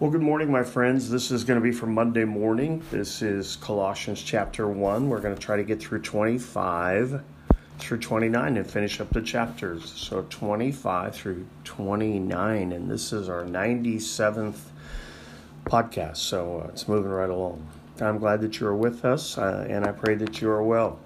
Well, 0.00 0.12
good 0.12 0.22
morning, 0.22 0.52
my 0.52 0.62
friends. 0.62 1.10
This 1.10 1.32
is 1.32 1.42
going 1.42 1.58
to 1.58 1.60
be 1.60 1.72
for 1.72 1.86
Monday 1.86 2.24
morning. 2.24 2.84
This 2.92 3.20
is 3.20 3.56
Colossians 3.56 4.22
chapter 4.22 4.68
1. 4.68 5.08
We're 5.08 5.20
going 5.20 5.34
to 5.34 5.40
try 5.40 5.56
to 5.56 5.64
get 5.64 5.80
through 5.80 6.02
25 6.02 7.20
through 7.80 7.98
29 7.98 8.56
and 8.58 8.70
finish 8.70 9.00
up 9.00 9.10
the 9.10 9.20
chapters. 9.20 9.90
So 9.90 10.24
25 10.30 11.16
through 11.16 11.46
29. 11.64 12.70
And 12.70 12.88
this 12.88 13.12
is 13.12 13.28
our 13.28 13.42
97th 13.42 14.60
podcast. 15.64 16.18
So 16.18 16.62
uh, 16.64 16.68
it's 16.68 16.86
moving 16.86 17.10
right 17.10 17.28
along. 17.28 17.66
I'm 18.00 18.18
glad 18.18 18.40
that 18.42 18.60
you're 18.60 18.76
with 18.76 19.04
us, 19.04 19.36
uh, 19.36 19.66
and 19.68 19.84
I 19.84 19.90
pray 19.90 20.14
that 20.14 20.40
you 20.40 20.48
are 20.48 20.62
well. 20.62 21.00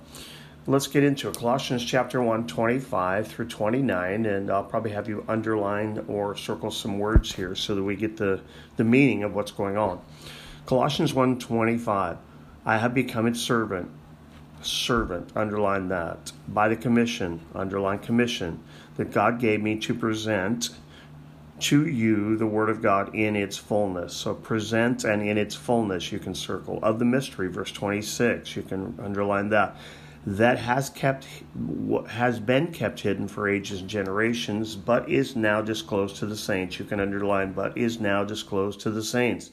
Let's 0.65 0.87
get 0.87 1.03
into 1.03 1.29
it. 1.29 1.39
Colossians 1.39 1.85
chapter 1.85 2.23
1, 2.23 2.47
25 2.47 3.27
through 3.27 3.49
29, 3.49 4.27
and 4.27 4.49
I'll 4.49 4.63
probably 4.63 4.93
have 4.93 5.09
you 5.09 5.25
underline 5.27 6.05
or 6.07 6.37
circle 6.37 6.71
some 6.71 7.01
words 7.01 7.35
here 7.35 7.57
so 7.57 7.75
that 7.75 7.83
we 7.83 7.97
get 7.97 8.17
the, 8.17 8.41
the 8.77 8.85
meaning 8.85 9.25
of 9.25 9.35
what's 9.35 9.51
going 9.51 9.77
on. 9.77 10.01
Colossians 10.65 11.13
1, 11.15 11.41
25. 11.41 12.17
I 12.65 12.79
have 12.79 12.95
become 12.95 13.27
its 13.27 13.41
servant. 13.41 13.91
Servant, 14.63 15.33
underline 15.35 15.89
that. 15.89 16.31
By 16.47 16.69
the 16.69 16.77
commission, 16.77 17.41
underline 17.57 17.99
commission, 17.99 18.63
that 18.99 19.11
God 19.11 19.41
gave 19.41 19.61
me 19.61 19.81
to 19.81 19.95
present 19.95 20.71
to 21.59 21.89
you 21.89 22.37
the 22.37 22.47
Word 22.47 22.71
of 22.71 22.81
God 22.81 23.13
in 23.17 23.35
its 23.35 23.57
fullness. 23.57 24.15
So 24.15 24.33
present 24.33 25.03
and 25.03 25.23
in 25.23 25.39
its 25.39 25.57
fullness, 25.57 26.13
you 26.13 26.21
can 26.21 26.37
circle. 26.37 26.79
Of 26.85 27.01
the 27.01 27.05
mystery, 27.05 27.49
verse 27.49 27.73
26, 27.73 28.55
you 28.55 28.63
can 28.63 28.97
underline 29.03 29.49
that 29.49 29.77
that 30.27 30.59
has 30.59 30.89
kept 30.91 31.27
has 32.09 32.39
been 32.39 32.73
kept 32.73 33.01
hidden 33.01 33.27
for 33.27 33.49
ages 33.49 33.81
and 33.81 33.91
generations 33.91 34.77
but 34.77 35.09
is 35.09 35.35
now 35.35 35.61
disclosed 35.61 36.17
to 36.17 36.27
the 36.27 36.37
saints. 36.37 36.79
You 36.79 36.85
can 36.85 37.01
underline 37.01 37.53
but 37.53 37.77
is 37.77 38.01
now 38.01 38.23
disclosed 38.25 38.81
to 38.81 38.91
the 38.91 39.03
saints. 39.03 39.51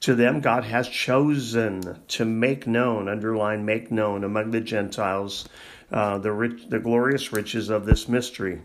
To 0.00 0.14
them 0.14 0.40
god 0.40 0.64
has 0.64 0.88
chosen 0.88 2.00
to 2.08 2.24
make 2.24 2.66
known 2.66 3.08
underline 3.08 3.64
make 3.64 3.90
known 3.90 4.24
among 4.24 4.50
the 4.50 4.60
gentiles 4.60 5.48
uh, 5.92 6.18
the 6.18 6.32
rich 6.32 6.68
the 6.68 6.80
glorious 6.80 7.32
riches 7.32 7.70
of 7.70 7.86
this 7.86 8.08
mystery 8.08 8.60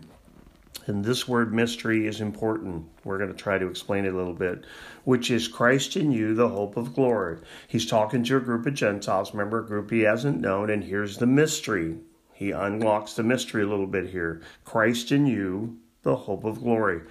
and 0.88 1.06
this 1.06 1.28
word 1.28 1.54
mystery 1.54 2.08
is 2.08 2.22
important. 2.22 2.86
We're 3.04 3.18
going 3.18 3.32
to 3.32 3.36
try 3.36 3.58
to 3.58 3.68
explain 3.68 4.06
it 4.06 4.14
a 4.14 4.18
little 4.18 4.34
bit, 4.34 4.66
which 5.04 5.30
is 5.30 5.48
Christ 5.48 5.96
in 5.96 6.12
you, 6.12 6.34
the 6.34 6.50
hope 6.50 6.76
of 6.78 6.94
glory. 6.94 7.38
He's 7.68 7.86
talking 7.86 8.24
to 8.24 8.38
a 8.38 8.42
group 8.42 8.66
of 8.66 8.74
Gentiles, 8.74 9.34
remember, 9.34 9.60
a 9.60 9.66
group 9.66 9.92
he 9.92 10.02
hasn't 10.02 10.42
known, 10.42 10.70
and 10.70 10.84
here's 10.84 11.18
the 11.18 11.28
mystery. 11.28 12.00
He 12.34 12.52
unlocks 12.52 13.14
the 13.14 13.24
mystery 13.24 13.64
a 13.64 13.68
little 13.68 13.88
bit 13.88 14.10
here. 14.10 14.42
Christ 14.66 15.12
in 15.12 15.28
you, 15.28 15.78
the 16.02 16.16
hope 16.16 16.44
of 16.44 16.62
glory. 16.62 17.02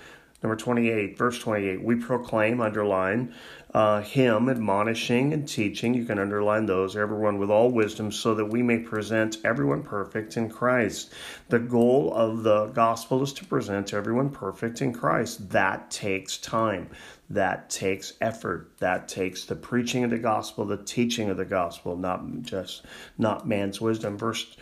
Number 0.42 0.56
28, 0.56 1.18
verse 1.18 1.38
28, 1.38 1.82
we 1.82 1.96
proclaim, 1.96 2.60
underline, 2.60 3.34
uh, 3.72 4.02
him 4.02 4.48
admonishing 4.48 5.32
and 5.32 5.48
teaching. 5.48 5.94
You 5.94 6.04
can 6.04 6.18
underline 6.18 6.66
those, 6.66 6.96
everyone 6.96 7.38
with 7.38 7.50
all 7.50 7.70
wisdom, 7.70 8.10
so 8.10 8.34
that 8.34 8.46
we 8.46 8.62
may 8.62 8.78
present 8.78 9.38
everyone 9.44 9.82
perfect 9.82 10.36
in 10.36 10.50
Christ. 10.50 11.12
The 11.48 11.58
goal 11.58 12.12
of 12.14 12.42
the 12.42 12.66
gospel 12.66 13.22
is 13.22 13.32
to 13.34 13.44
present 13.44 13.94
everyone 13.94 14.30
perfect 14.30 14.82
in 14.82 14.92
Christ. 14.92 15.50
That 15.50 15.90
takes 15.90 16.36
time. 16.38 16.90
That 17.28 17.70
takes 17.70 18.14
effort. 18.20 18.72
That 18.78 19.06
takes 19.06 19.44
the 19.44 19.56
preaching 19.56 20.02
of 20.02 20.10
the 20.10 20.18
gospel, 20.18 20.64
the 20.64 20.76
teaching 20.76 21.30
of 21.30 21.36
the 21.36 21.44
gospel, 21.44 21.96
not 21.96 22.42
just 22.42 22.84
not 23.18 23.46
man's 23.46 23.80
wisdom. 23.80 24.18
Verse 24.18 24.56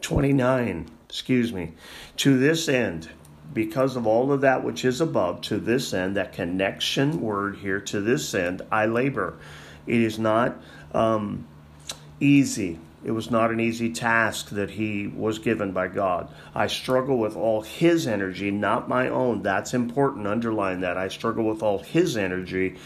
29, 0.00 0.86
excuse 1.06 1.52
me. 1.52 1.72
To 2.16 2.38
this 2.38 2.68
end, 2.68 3.10
because 3.52 3.96
of 3.96 4.06
all 4.06 4.32
of 4.32 4.40
that 4.40 4.64
which 4.64 4.84
is 4.84 5.00
above 5.00 5.40
to 5.42 5.58
this 5.58 5.92
end, 5.92 6.16
that 6.16 6.32
connection 6.32 7.20
word 7.20 7.56
here 7.56 7.80
to 7.80 8.00
this 8.00 8.34
end, 8.34 8.62
I 8.72 8.86
labor. 8.86 9.34
It 9.86 10.00
is 10.00 10.18
not 10.18 10.56
um, 10.92 11.46
easy. 12.20 12.78
It 13.04 13.10
was 13.10 13.30
not 13.30 13.50
an 13.50 13.60
easy 13.60 13.92
task 13.92 14.48
that 14.50 14.70
he 14.70 15.06
was 15.06 15.38
given 15.38 15.72
by 15.72 15.88
God. 15.88 16.30
I 16.54 16.68
struggle 16.68 17.18
with 17.18 17.36
all 17.36 17.60
his 17.60 18.06
energy, 18.06 18.50
not 18.50 18.88
my 18.88 19.08
own. 19.08 19.42
That's 19.42 19.74
important. 19.74 20.26
Underline 20.26 20.80
that. 20.80 20.96
I 20.96 21.08
struggle 21.08 21.44
with 21.44 21.62
all 21.62 21.80
his 21.80 22.16
energy, 22.16 22.76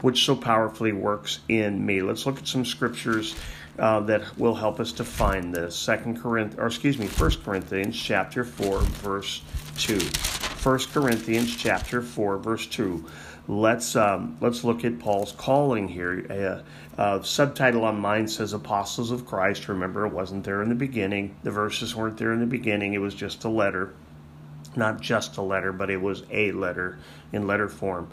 which 0.00 0.24
so 0.24 0.34
powerfully 0.34 0.92
works 0.92 1.40
in 1.48 1.84
me. 1.84 2.00
Let's 2.00 2.24
look 2.24 2.38
at 2.38 2.48
some 2.48 2.64
scriptures 2.64 3.34
uh, 3.78 4.00
that 4.00 4.38
will 4.38 4.54
help 4.54 4.80
us 4.80 4.92
to 4.92 5.04
find 5.04 5.54
this. 5.54 5.76
Second 5.76 6.22
Corinthians, 6.22 6.58
or 6.58 6.66
excuse 6.68 6.98
me, 6.98 7.06
First 7.06 7.44
Corinthians 7.44 8.00
chapter 8.00 8.44
four, 8.44 8.78
verse 8.78 9.42
2. 9.76 9.98
1 9.98 10.78
Corinthians 10.92 11.56
chapter 11.56 12.02
4 12.02 12.38
verse 12.38 12.66
2. 12.66 13.04
Let's 13.48 13.94
um, 13.94 14.36
let's 14.40 14.64
look 14.64 14.84
at 14.84 14.98
Paul's 14.98 15.30
calling 15.32 15.86
here. 15.86 16.64
Uh, 16.98 17.00
uh, 17.00 17.22
subtitle 17.22 17.84
on 17.84 18.00
mine 18.00 18.26
says 18.26 18.52
Apostles 18.52 19.12
of 19.12 19.24
Christ. 19.24 19.68
Remember, 19.68 20.04
it 20.06 20.12
wasn't 20.12 20.42
there 20.42 20.62
in 20.62 20.68
the 20.68 20.74
beginning. 20.74 21.36
The 21.44 21.52
verses 21.52 21.94
weren't 21.94 22.16
there 22.16 22.32
in 22.32 22.40
the 22.40 22.46
beginning. 22.46 22.94
It 22.94 22.98
was 22.98 23.14
just 23.14 23.44
a 23.44 23.48
letter, 23.48 23.94
not 24.74 25.00
just 25.00 25.36
a 25.36 25.42
letter, 25.42 25.72
but 25.72 25.90
it 25.90 26.00
was 26.00 26.24
a 26.32 26.50
letter 26.50 26.98
in 27.32 27.46
letter 27.46 27.68
form. 27.68 28.10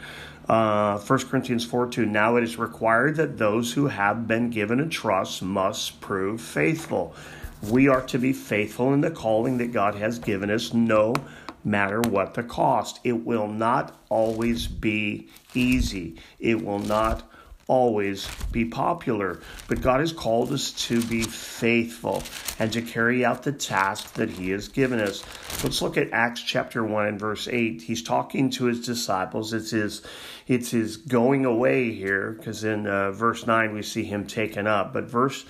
Uh, 0.48 1.00
1 1.00 1.20
Corinthians 1.28 1.66
4 1.66 1.88
2. 1.88 2.06
Now 2.06 2.36
it 2.36 2.44
is 2.44 2.60
required 2.60 3.16
that 3.16 3.40
those 3.40 3.74
who 3.74 3.88
have 3.88 4.28
been 4.28 4.52
given 4.52 4.80
a 4.80 4.88
trust 4.88 5.42
must 5.42 6.00
prove 6.02 6.42
faithful. 6.42 7.16
We 7.64 7.88
are 7.88 8.02
to 8.02 8.20
be 8.20 8.34
faithful 8.34 8.94
in 8.94 9.02
the 9.02 9.10
calling 9.10 9.58
that 9.60 9.72
God 9.72 9.96
has 9.96 10.20
given 10.20 10.52
us. 10.52 10.74
No 10.74 11.16
matter 11.64 12.02
what 12.02 12.34
the 12.34 12.44
cost. 12.44 13.00
It 13.04 13.26
will 13.26 13.48
not 13.48 13.98
always 14.10 14.68
be 14.68 15.30
easy. 15.54 16.18
It 16.40 16.64
will 16.64 16.80
not 16.80 17.30
always 17.68 18.28
be 18.52 18.66
popular. 18.66 19.40
But 19.68 19.82
God 19.82 20.00
has 20.02 20.12
called 20.12 20.52
us 20.52 20.72
to 20.88 21.02
be 21.04 21.24
faithful 21.24 22.24
and 22.60 22.72
to 22.74 22.82
carry 22.82 23.24
out 23.24 23.44
the 23.44 23.52
task 23.52 24.14
that 24.14 24.30
He 24.30 24.50
has 24.50 24.68
given 24.68 25.00
us. 25.00 25.24
Let's 25.64 25.82
look 25.82 25.98
at 25.98 26.12
Acts 26.12 26.42
chapter 26.42 26.84
1 26.84 27.08
and 27.08 27.20
verse 27.20 27.48
8. 27.48 27.82
He's 27.82 28.04
talking 28.04 28.50
to 28.52 28.66
his 28.66 28.86
disciples. 28.86 29.54
It's 29.54 29.72
his, 29.72 30.02
it's 30.48 30.72
his 30.72 30.98
going 30.98 31.46
away 31.46 31.92
here, 31.92 32.32
because 32.32 32.64
in 32.64 32.86
uh, 32.86 33.12
verse 33.12 33.48
9 33.48 33.74
we 33.74 33.82
see 33.82 34.04
him 34.04 34.28
taken 34.28 34.68
up. 34.68 34.94
But 34.94 35.06
verse 35.06 35.46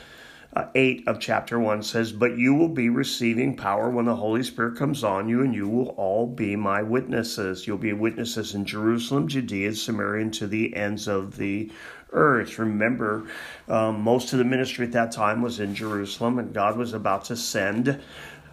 8 0.76 1.08
of 1.08 1.20
chapter 1.20 1.60
1 1.60 1.84
says, 1.84 2.12
But 2.12 2.38
you 2.38 2.54
will 2.54 2.70
be 2.70 2.90
receiving 2.90 3.56
power 3.56 3.90
when 3.90 4.06
the 4.06 4.16
Holy 4.16 4.44
Spirit 4.44 4.78
comes 4.78 5.04
on 5.04 5.28
you, 5.28 5.42
and 5.42 5.54
you 5.54 5.68
will 5.68 5.90
all 5.90 6.28
be 6.28 6.56
my 6.56 6.84
witnesses. 6.84 7.66
You'll 7.66 7.78
be 7.78 7.94
witnesses 7.94 8.54
in 8.54 8.66
Jerusalem, 8.66 9.28
Judea, 9.28 9.74
Samaria, 9.76 10.24
and 10.24 10.34
to 10.36 10.48
the 10.48 10.76
ends 10.76 11.08
of 11.08 11.38
the 11.38 11.72
earth. 12.12 12.60
Remember, 12.60 13.26
um, 13.68 14.02
most 14.02 14.34
of 14.34 14.40
the 14.40 14.46
ministry 14.46 14.86
at 14.86 14.92
that 14.92 15.12
time 15.12 15.42
was 15.42 15.60
in 15.60 15.74
Jerusalem, 15.74 16.38
and 16.38 16.54
God 16.54 16.78
was 16.78 16.94
about 16.94 17.26
to 17.26 17.36
send 17.36 18.00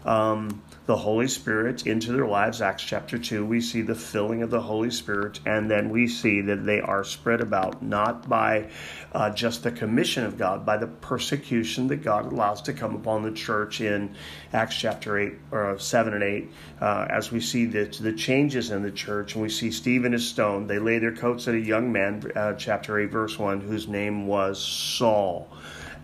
um, 0.04 0.62
the 0.86 0.96
Holy 0.96 1.28
Spirit 1.28 1.86
into 1.86 2.12
their 2.12 2.26
lives. 2.26 2.60
Acts 2.60 2.82
chapter 2.82 3.18
2, 3.18 3.44
we 3.44 3.60
see 3.60 3.82
the 3.82 3.94
filling 3.94 4.42
of 4.42 4.50
the 4.50 4.60
Holy 4.60 4.90
Spirit, 4.90 5.38
and 5.46 5.70
then 5.70 5.90
we 5.90 6.08
see 6.08 6.40
that 6.40 6.64
they 6.64 6.80
are 6.80 7.04
spread 7.04 7.40
about 7.40 7.82
not 7.82 8.28
by 8.28 8.68
uh, 9.12 9.30
just 9.30 9.62
the 9.62 9.70
commission 9.70 10.24
of 10.24 10.38
God, 10.38 10.64
by 10.64 10.76
the 10.76 10.86
persecution 10.86 11.86
that 11.88 12.02
God 12.02 12.32
allows 12.32 12.62
to 12.62 12.72
come 12.72 12.94
upon 12.94 13.22
the 13.22 13.32
church 13.32 13.80
in 13.80 14.14
Acts 14.52 14.76
chapter 14.76 15.18
8 15.18 15.34
or 15.52 15.78
7 15.78 16.14
and 16.14 16.22
8, 16.22 16.50
uh, 16.80 17.06
as 17.10 17.30
we 17.30 17.40
see 17.40 17.66
the, 17.66 17.84
the 18.00 18.12
changes 18.12 18.70
in 18.70 18.82
the 18.82 18.90
church, 18.90 19.34
and 19.34 19.42
we 19.42 19.48
see 19.48 19.70
Stephen 19.70 20.14
is 20.14 20.26
stoned. 20.26 20.68
They 20.68 20.78
lay 20.78 20.98
their 20.98 21.14
coats 21.14 21.46
at 21.46 21.54
a 21.54 21.60
young 21.60 21.92
man, 21.92 22.22
uh, 22.34 22.54
chapter 22.54 22.98
8, 22.98 23.10
verse 23.10 23.38
1, 23.38 23.60
whose 23.60 23.86
name 23.86 24.26
was 24.26 24.60
Saul. 24.60 25.48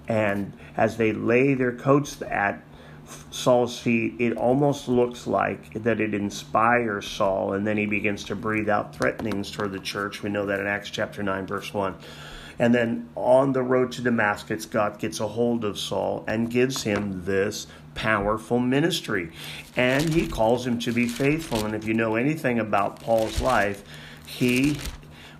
And 0.09 0.53
as 0.77 0.97
they 0.97 1.13
lay 1.13 1.55
their 1.55 1.73
coats 1.73 2.21
at 2.23 2.63
Saul's 3.31 3.79
feet, 3.79 4.15
it 4.19 4.37
almost 4.37 4.89
looks 4.89 5.27
like 5.27 5.73
that 5.83 6.01
it 6.01 6.15
inspires 6.15 7.07
Saul, 7.07 7.53
and 7.53 7.67
then 7.67 7.77
he 7.77 7.87
begins 7.87 8.25
to 8.25 8.37
breathe 8.37 8.69
out 8.69 8.95
threatenings 8.95 9.51
toward 9.51 9.73
the 9.73 9.79
church. 9.79 10.23
We 10.23 10.31
know 10.31 10.47
that 10.47 10.61
in 10.61 10.67
Acts 10.67 10.91
chapter 10.91 11.23
9, 11.23 11.47
verse 11.47 11.73
1. 11.73 11.95
And 12.59 12.75
then 12.75 13.09
on 13.15 13.53
the 13.53 13.63
road 13.63 13.93
to 13.93 14.03
Damascus, 14.03 14.65
God 14.65 14.99
gets 14.99 15.21
a 15.21 15.29
hold 15.29 15.65
of 15.65 15.79
Saul 15.79 16.25
and 16.27 16.51
gives 16.51 16.83
him 16.83 17.25
this 17.25 17.67
powerful 17.95 18.59
ministry. 18.59 19.31
And 19.77 20.13
he 20.15 20.27
calls 20.27 20.67
him 20.67 20.79
to 20.81 20.93
be 20.93 21.07
faithful. 21.07 21.65
And 21.67 21.75
if 21.75 21.85
you 21.87 21.95
know 21.95 22.17
anything 22.17 22.59
about 22.59 23.01
Paul's 23.01 23.41
life, 23.41 23.85
he 24.27 24.79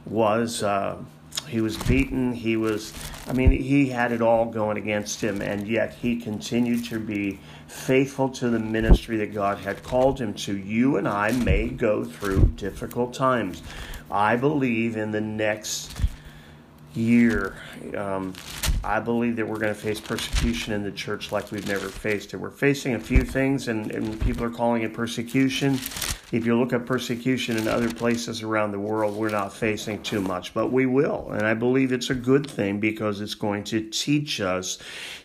was. 0.05 0.63
Uh, 0.63 0.99
he 1.49 1.61
was 1.61 1.77
beaten. 1.77 2.33
He 2.33 2.57
was, 2.57 2.93
I 3.27 3.33
mean, 3.33 3.51
he 3.51 3.89
had 3.89 4.13
it 4.13 4.21
all 4.21 4.47
going 4.47 4.77
against 4.77 5.21
him, 5.21 5.41
and 5.41 5.67
yet 5.67 5.95
he 5.95 6.17
continued 6.17 6.85
to 6.87 6.99
be 6.99 7.39
faithful 7.69 8.29
to 8.31 8.51
the 8.51 8.59
ministry 8.59 9.17
that 9.19 9.33
God 9.33 9.59
had 9.59 9.83
called 9.83 10.21
him 10.21 10.35
to. 10.35 10.57
You 10.57 10.97
and 10.97 11.09
I 11.09 11.33
may 11.33 11.69
go 11.69 12.05
through 12.05 12.45
difficult 12.57 13.15
times. 13.15 13.63
I 14.11 14.37
believe 14.37 14.97
in 14.97 15.11
the 15.11 15.21
next 15.21 15.97
year, 16.95 17.57
um, 17.97 18.35
I 18.83 19.01
believe 19.01 19.37
that 19.37 19.47
we're 19.47 19.59
going 19.59 19.75
to 19.75 19.81
face 19.81 20.01
persecution 20.01 20.73
in 20.73 20.83
the 20.83 20.93
church 20.93 21.33
like 21.33 21.51
we've 21.51 21.67
never 21.67 21.89
faced 21.89 22.33
it. 22.35 22.37
We're 22.39 22.51
facing 22.51 22.95
a 22.95 23.01
few 23.01 23.23
things, 23.23 23.69
and, 23.69 23.91
and 23.91 24.21
people 24.21 24.45
are 24.45 24.51
calling 24.51 24.83
it 24.83 24.95
persecution. 24.95 25.79
If 26.33 26.45
you 26.45 26.59
look 26.59 26.73
at 26.73 26.87
persecution 26.87 27.57
in 27.57 27.69
other 27.69 27.93
places 27.93 28.43
around 28.43 28.73
the 28.73 28.81
world, 28.81 29.15
we're 29.15 29.29
not 29.29 29.53
facing 29.53 30.03
too 30.03 30.21
much, 30.21 30.53
but 30.53 30.73
we 30.73 30.85
will. 30.85 31.31
And 31.31 31.47
I 31.47 31.55
believe 31.55 31.93
it's 31.93 32.11
a 32.11 32.15
good 32.15 32.49
thing 32.49 32.81
because 32.81 33.21
it's 33.21 33.35
going 33.35 33.63
to 33.65 33.89
teach 33.91 34.41
us 34.41 34.79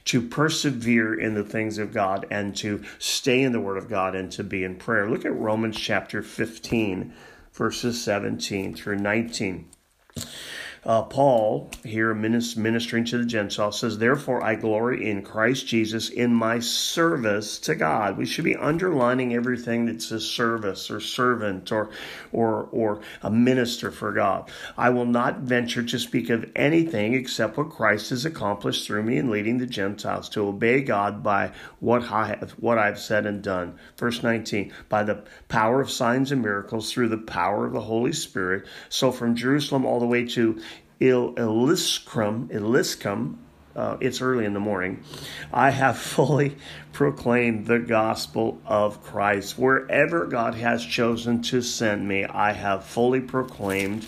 to 0.05 0.21
persevere 0.21 1.19
in 1.19 1.33
the 1.33 1.43
things 1.43 1.79
of 1.79 1.91
God 1.91 2.27
and 2.29 2.55
to 2.57 2.83
stay 2.99 3.41
in 3.41 3.51
the 3.51 3.59
Word 3.59 3.77
of 3.77 3.89
God 3.89 4.15
and 4.15 4.31
to 4.33 4.43
be 4.43 4.63
in 4.63 4.75
prayer. 4.75 5.09
Look 5.09 5.25
at 5.25 5.35
Romans 5.35 5.77
chapter 5.77 6.21
15, 6.21 7.13
verses 7.53 8.03
17 8.03 8.75
through 8.75 8.97
19. 8.97 9.67
Uh, 10.83 11.03
Paul, 11.03 11.69
here 11.83 12.11
ministering 12.15 13.05
to 13.05 13.19
the 13.19 13.25
Gentiles, 13.25 13.79
says, 13.79 13.99
Therefore 13.99 14.43
I 14.43 14.55
glory 14.55 15.07
in 15.07 15.21
Christ 15.21 15.67
Jesus 15.67 16.09
in 16.09 16.33
my 16.33 16.57
service 16.57 17.59
to 17.59 17.75
God. 17.75 18.17
We 18.17 18.25
should 18.25 18.45
be 18.45 18.55
underlining 18.55 19.35
everything 19.35 19.85
that 19.85 20.01
says 20.01 20.25
service 20.25 20.89
or 20.89 20.99
servant 20.99 21.71
or, 21.71 21.91
or, 22.31 22.63
or 22.71 23.01
a 23.21 23.29
minister 23.29 23.91
for 23.91 24.11
God. 24.11 24.49
I 24.75 24.89
will 24.89 25.05
not 25.05 25.41
venture 25.41 25.83
to 25.83 25.99
speak 25.99 26.31
of 26.31 26.49
anything 26.55 27.13
except 27.13 27.57
what 27.57 27.69
Christ 27.69 28.09
has 28.09 28.25
accomplished 28.25 28.87
through 28.87 29.03
me 29.03 29.17
in 29.17 29.29
leading 29.29 29.59
the 29.59 29.67
Gentiles 29.67 30.29
to 30.29 30.47
obey 30.47 30.81
God 30.81 31.21
by 31.21 31.51
what 31.79 32.11
I 32.11 32.29
have, 32.29 32.51
what 32.53 32.79
I've 32.79 32.99
said 32.99 33.27
and 33.27 33.43
done. 33.43 33.77
Verse 33.97 34.23
19, 34.23 34.73
by 34.89 35.03
the 35.03 35.23
power 35.47 35.79
of 35.79 35.91
signs 35.91 36.31
and 36.31 36.41
miracles 36.41 36.91
through 36.91 37.09
the 37.09 37.19
power 37.19 37.67
of 37.67 37.73
the 37.73 37.81
Holy 37.81 38.13
Spirit. 38.13 38.65
So 38.89 39.11
from 39.11 39.35
Jerusalem 39.35 39.85
all 39.85 39.99
the 39.99 40.07
way 40.07 40.25
to 40.29 40.59
Il 41.01 41.33
Illyricum, 41.35 43.39
uh, 43.75 43.97
it's 43.99 44.21
early 44.21 44.45
in 44.45 44.53
the 44.53 44.59
morning. 44.59 45.03
I 45.51 45.71
have 45.71 45.97
fully 45.97 46.55
proclaimed 46.93 47.65
the 47.65 47.79
gospel 47.79 48.61
of 48.65 49.03
Christ. 49.03 49.57
Wherever 49.57 50.27
God 50.27 50.53
has 50.55 50.85
chosen 50.85 51.41
to 51.43 51.63
send 51.63 52.07
me, 52.07 52.25
I 52.25 52.53
have 52.53 52.85
fully 52.85 53.19
proclaimed 53.19 54.05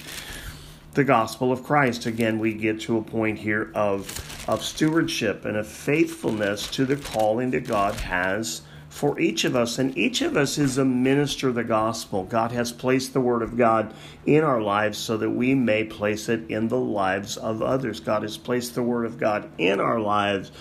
the 0.94 1.04
gospel 1.04 1.52
of 1.52 1.64
Christ. 1.64 2.06
Again, 2.06 2.38
we 2.38 2.54
get 2.54 2.82
to 2.82 2.98
a 2.98 3.02
point 3.02 3.40
here 3.40 3.72
of, 3.74 4.46
of 4.48 4.64
stewardship 4.64 5.46
and 5.46 5.58
of 5.58 5.68
faithfulness 5.68 6.70
to 6.72 6.86
the 6.86 6.96
calling 6.96 7.50
that 7.52 7.66
God 7.66 7.96
has 7.96 8.62
for 8.94 9.20
each 9.20 9.44
of 9.44 9.56
us, 9.56 9.80
and 9.80 9.98
each 9.98 10.22
of 10.22 10.38
us 10.38 10.60
is 10.60 10.78
a 10.78 10.86
minister 10.86 11.50
of 11.50 11.56
the 11.56 11.64
gospel. 11.64 12.26
God 12.26 12.52
has 12.52 12.72
placed 12.72 13.12
the 13.12 13.20
Word 13.20 13.42
of 13.42 13.58
God 13.58 13.92
in 14.28 14.44
our 14.44 14.62
lives 14.62 15.00
so 15.00 15.18
that 15.18 15.32
we 15.32 15.56
may 15.56 15.84
place 15.84 16.30
it 16.30 16.48
in 16.48 16.68
the 16.68 16.80
lives 16.80 17.36
of 17.36 17.64
others. 17.64 18.00
God 18.00 18.22
has 18.22 18.38
placed 18.38 18.76
the 18.76 18.84
Word 18.84 19.08
of 19.08 19.18
God 19.18 19.50
in 19.58 19.80
our 19.80 20.00
lives. 20.00 20.52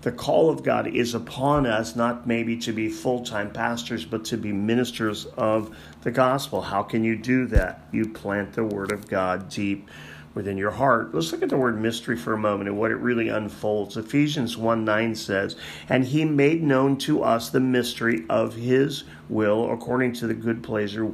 The 0.00 0.10
call 0.10 0.48
of 0.48 0.62
God 0.62 0.86
is 0.86 1.12
upon 1.12 1.66
us, 1.66 1.94
not 1.94 2.26
maybe 2.26 2.56
to 2.60 2.72
be 2.72 2.88
full 2.88 3.26
time 3.26 3.52
pastors, 3.52 4.06
but 4.06 4.24
to 4.24 4.38
be 4.38 4.52
ministers 4.52 5.26
of 5.26 5.76
the 6.00 6.10
gospel. 6.10 6.62
How 6.62 6.82
can 6.82 7.04
you 7.04 7.14
do 7.14 7.44
that? 7.48 7.82
You 7.92 8.08
plant 8.08 8.54
the 8.54 8.64
Word 8.64 8.90
of 8.90 9.06
God 9.06 9.50
deep 9.50 9.90
within 10.34 10.56
your 10.56 10.70
heart. 10.70 11.14
Let's 11.14 11.32
look 11.32 11.42
at 11.42 11.48
the 11.48 11.56
word 11.56 11.80
mystery 11.80 12.16
for 12.16 12.32
a 12.32 12.38
moment 12.38 12.68
and 12.68 12.78
what 12.78 12.90
it 12.90 12.96
really 12.96 13.28
unfolds. 13.28 13.96
Ephesians 13.96 14.56
1 14.56 14.84
9 14.84 15.14
says, 15.14 15.56
And 15.88 16.04
he 16.04 16.24
made 16.24 16.62
known 16.62 16.96
to 16.98 17.22
us 17.22 17.50
the 17.50 17.60
mystery 17.60 18.24
of 18.28 18.56
his 18.56 19.04
will 19.28 19.70
according 19.70 20.12
to 20.14 20.26
the 20.26 20.34
good 20.34 20.62
pleasure 20.62 21.12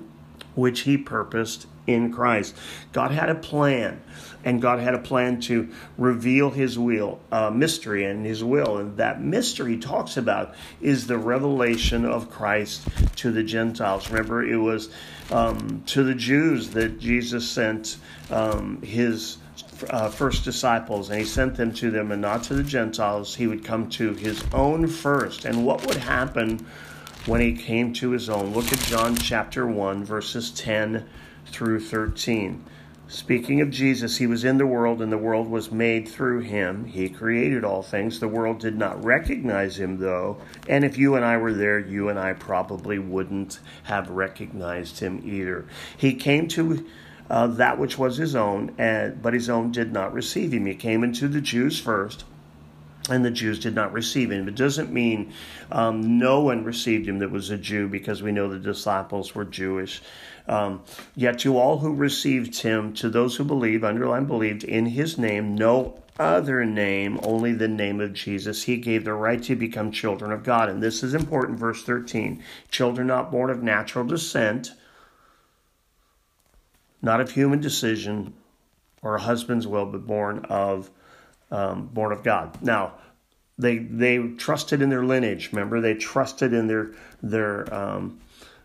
which 0.59 0.81
he 0.81 0.99
purposed 0.99 1.67
in 1.87 2.13
Christ. 2.13 2.57
God 2.93 3.13
had 3.13 3.31
a 3.31 3.35
plan, 3.37 4.03
and 4.45 4.61
God 4.61 4.81
had 4.81 4.95
a 4.95 4.99
plan 4.99 5.41
to 5.43 5.69
reveal 5.97 6.51
his 6.51 6.77
will, 6.77 7.21
uh, 7.31 7.51
mystery 7.51 8.05
and 8.05 8.27
his 8.27 8.43
will. 8.43 8.79
And 8.79 8.97
that 8.97 9.23
mystery 9.23 9.75
he 9.75 9.79
talks 9.79 10.17
about 10.17 10.55
is 10.81 11.07
the 11.07 11.17
revelation 11.17 12.05
of 12.05 12.29
Christ 12.29 12.89
to 13.17 13.31
the 13.31 13.45
Gentiles. 13.45 14.11
Remember, 14.11 14.45
it 14.45 14.57
was 14.57 14.91
um, 15.31 15.83
to 15.87 16.03
the 16.03 16.15
Jews 16.15 16.71
that 16.71 16.99
Jesus 16.99 17.49
sent 17.49 17.97
um, 18.31 18.83
his 18.83 19.39
uh, 19.91 20.11
first 20.11 20.45
disciples, 20.45 21.11
and 21.11 21.21
he 21.21 21.25
sent 21.25 21.55
them 21.55 21.73
to 21.75 21.91
them 21.93 22.11
and 22.11 22.21
not 22.21 22.43
to 22.45 22.55
the 22.55 22.65
Gentiles. 22.65 23.37
He 23.37 23.47
would 23.47 23.65
come 23.65 23.89
to 23.91 24.13
his 24.15 24.43
own 24.53 24.89
first. 24.89 25.45
And 25.45 25.65
what 25.65 25.87
would 25.87 25.97
happen 25.97 26.67
when 27.29 27.41
he 27.43 27.53
came 27.53 27.93
to 27.93 28.11
his 28.11 28.31
own? 28.31 28.55
Look 28.55 28.73
at 28.73 28.79
John 28.81 29.15
chapter 29.15 29.67
1, 29.67 30.03
verses 30.03 30.51
10 30.51 31.07
through 31.47 31.81
13. 31.81 32.65
Speaking 33.07 33.61
of 33.61 33.71
Jesus, 33.71 34.17
he 34.17 34.27
was 34.27 34.45
in 34.45 34.59
the 34.59 34.67
world, 34.67 35.01
and 35.01 35.13
the 35.13 35.19
world 35.19 35.49
was 35.49 35.71
made 35.71 36.09
through 36.09 36.41
him. 36.41 36.87
He 36.87 37.09
created 37.09 37.65
all 37.65 37.83
things. 37.83 38.19
The 38.19 38.29
world 38.29 38.59
did 38.61 38.77
not 38.77 39.03
recognize 39.05 39.79
him, 39.79 39.99
though. 39.99 40.39
And 40.69 40.85
if 40.85 40.99
you 40.99 41.15
and 41.15 41.25
I 41.25 41.37
were 41.37 41.53
there, 41.53 41.79
you 41.79 42.09
and 42.09 42.19
I 42.19 42.33
probably 42.33 42.99
wouldn't 42.99 43.61
have 43.85 44.11
recognized 44.11 45.01
him 45.01 45.23
either. 45.25 45.67
He 45.97 46.15
came 46.15 46.49
to 46.49 46.87
uh, 47.31 47.47
that 47.47 47.79
which 47.79 47.99
was 47.99 48.17
his 48.17 48.35
own, 48.35 48.75
and, 48.79 49.21
but 49.23 49.35
his 49.35 49.51
own 49.51 49.71
did 49.71 49.93
not 49.93 50.13
receive 50.15 50.53
him. 50.53 50.67
He 50.67 50.75
came 50.75 51.05
into 51.05 51.29
the 51.29 51.41
Jews 51.41 51.79
first, 51.79 52.25
and 53.09 53.25
the 53.25 53.31
Jews 53.31 53.59
did 53.59 53.75
not 53.75 53.93
receive 53.93 54.31
him. 54.31 54.49
It 54.49 54.55
doesn't 54.55 54.93
mean 54.93 55.33
um, 55.71 56.19
no 56.19 56.41
one 56.41 56.65
received 56.65 57.09
him 57.09 57.19
that 57.21 57.31
was 57.31 57.51
a 57.51 57.59
Jew, 57.59 57.89
because 57.89 58.23
we 58.23 58.33
know 58.33 58.49
the 58.49 58.59
disciples 58.59 59.35
were 59.35 59.45
Jewish. 59.45 60.03
Um, 60.47 60.83
Yet 61.15 61.39
to 61.41 61.59
all 61.59 61.79
who 61.79 61.95
received 61.95 62.63
him, 62.63 62.93
to 62.95 63.11
those 63.11 63.37
who 63.37 63.45
believed, 63.45 63.85
underline 63.85 64.25
believed 64.25 64.65
in 64.65 64.87
his 64.87 65.19
name, 65.19 65.55
no 65.55 66.03
other 66.19 66.65
name, 66.65 67.21
only 67.23 67.53
the 67.53 67.69
name 67.69 68.01
of 68.01 68.13
Jesus, 68.13 68.65
he 68.65 68.77
gave 68.77 69.05
the 69.05 69.13
right 69.13 69.43
to 69.45 69.55
become 69.55 69.93
children 69.93 70.33
of 70.33 70.43
God. 70.43 70.69
And 70.69 70.83
this 70.83 71.03
is 71.03 71.15
important, 71.15 71.59
verse 71.59 71.85
13. 71.85 72.43
Children 72.71 73.07
not 73.07 73.31
born 73.31 73.51
of 73.51 73.63
natural 73.63 74.05
descent, 74.05 74.73
not 77.01 77.21
of 77.21 77.33
human 77.33 77.61
decision 77.61 78.35
or 79.03 79.15
a 79.15 79.21
husband's 79.21 79.67
will, 79.67 79.87
but 79.87 80.07
born 80.07 80.45
of 80.47 80.91
um, 81.51 81.87
born 81.87 82.13
of 82.13 82.23
God. 82.23 82.63
Now, 82.63 82.95
they 83.59 83.79
they 83.79 84.19
trusted 84.37 84.83
in 84.83 84.89
their 84.89 85.05
lineage. 85.05 85.51
Remember, 85.53 85.81
they 85.81 85.95
trusted 85.95 86.53
in 86.53 86.69
their 86.69 86.93
their 87.23 87.73
um, 87.75 88.21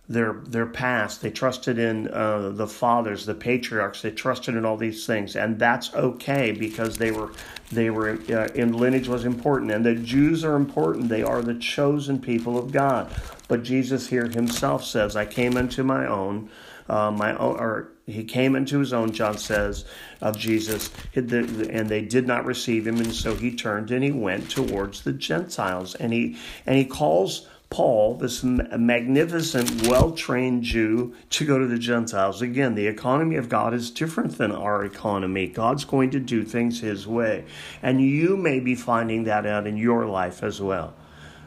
their 0.08 0.34
their 0.46 0.68
past. 0.68 1.22
They 1.22 1.32
trusted 1.32 1.80
in 1.80 2.10
uh, 2.10 2.50
the 2.50 2.68
fathers, 2.68 3.26
the 3.26 3.34
patriarchs. 3.34 4.02
They 4.02 4.12
trusted 4.12 4.56
in 4.56 4.66
all 4.66 4.78
these 4.78 5.06
things, 5.06 5.36
and 5.36 5.58
that's 5.58 5.94
okay 5.96 6.52
because 6.52 6.98
they 6.98 7.12
were 7.12 7.32
they 7.72 7.90
were 7.90 8.20
uh, 8.30 8.50
in 8.54 8.74
lineage 8.74 9.08
was 9.08 9.26
important, 9.26 9.72
and 9.72 9.86
the 9.86 9.96
Jews 9.96 10.44
are 10.44 10.56
important. 10.56 11.10
They 11.10 11.24
are 11.24 11.42
the 11.42 11.56
chosen 11.56 12.20
people 12.20 12.58
of 12.58 12.72
God. 12.72 13.14
But 13.48 13.64
Jesus 13.64 14.08
here 14.08 14.28
Himself 14.28 14.84
says, 14.84 15.16
"I 15.16 15.26
came 15.26 15.58
unto 15.58 15.84
my 15.84 16.06
own." 16.06 16.50
Uh, 16.90 17.12
my 17.12 17.36
own, 17.38 17.60
or 17.60 17.90
he 18.06 18.24
came 18.24 18.56
into 18.56 18.80
his 18.80 18.94
own. 18.94 19.12
John 19.12 19.38
says 19.38 19.86
of 20.22 20.38
Jesus, 20.38 20.90
and 21.16 21.90
they 21.90 22.02
did 22.02 22.28
not 22.28 22.46
receive 22.46 22.86
him, 22.88 22.98
and 22.98 23.14
so 23.14 23.36
he 23.36 23.56
turned 23.56 23.92
and 23.92 24.04
he 24.04 24.12
went 24.12 24.50
towards 24.50 25.04
the 25.04 25.14
Gentiles, 25.14 25.96
and 25.96 26.12
he 26.12 26.38
and 26.66 26.78
he 26.78 26.86
calls 26.86 27.48
Paul, 27.74 28.18
this 28.18 28.44
magnificent, 28.44 29.88
well 29.88 30.12
trained 30.12 30.62
Jew, 30.62 31.16
to 31.32 31.44
go 31.44 31.58
to 31.58 31.66
the 31.66 31.80
Gentiles. 31.80 32.40
Again, 32.40 32.76
the 32.76 32.86
economy 32.86 33.36
of 33.36 33.50
God 33.50 33.74
is 33.74 33.90
different 33.90 34.38
than 34.38 34.52
our 34.52 34.86
economy. 34.86 35.48
God's 35.48 35.84
going 35.84 36.12
to 36.12 36.20
do 36.20 36.44
things 36.44 36.82
His 36.82 37.08
way. 37.08 37.46
And 37.82 38.00
you 38.00 38.38
may 38.38 38.60
be 38.60 38.76
finding 38.76 39.24
that 39.24 39.48
out 39.48 39.66
in 39.66 39.76
your 39.76 40.06
life 40.06 40.44
as 40.44 40.62
well. 40.62 40.94